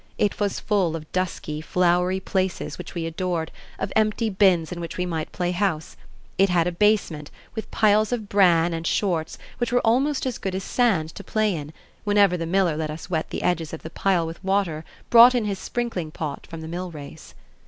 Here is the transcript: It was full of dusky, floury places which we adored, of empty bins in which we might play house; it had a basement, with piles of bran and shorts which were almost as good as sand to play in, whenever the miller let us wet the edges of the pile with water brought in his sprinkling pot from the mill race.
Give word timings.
It 0.17 0.39
was 0.39 0.59
full 0.59 0.95
of 0.95 1.11
dusky, 1.11 1.61
floury 1.61 2.19
places 2.19 2.79
which 2.79 2.95
we 2.95 3.05
adored, 3.05 3.51
of 3.77 3.93
empty 3.95 4.31
bins 4.31 4.71
in 4.71 4.79
which 4.81 4.97
we 4.97 5.05
might 5.05 5.31
play 5.31 5.51
house; 5.51 5.95
it 6.39 6.49
had 6.49 6.65
a 6.65 6.71
basement, 6.71 7.29
with 7.53 7.69
piles 7.69 8.11
of 8.11 8.27
bran 8.27 8.73
and 8.73 8.87
shorts 8.87 9.37
which 9.59 9.71
were 9.71 9.85
almost 9.85 10.25
as 10.25 10.39
good 10.39 10.55
as 10.55 10.63
sand 10.63 11.09
to 11.13 11.23
play 11.23 11.53
in, 11.55 11.71
whenever 12.03 12.35
the 12.35 12.47
miller 12.47 12.75
let 12.75 12.89
us 12.89 13.11
wet 13.11 13.29
the 13.29 13.43
edges 13.43 13.73
of 13.73 13.83
the 13.83 13.91
pile 13.91 14.25
with 14.25 14.43
water 14.43 14.83
brought 15.11 15.35
in 15.35 15.45
his 15.45 15.59
sprinkling 15.59 16.09
pot 16.09 16.47
from 16.47 16.61
the 16.61 16.67
mill 16.67 16.89
race. 16.89 17.35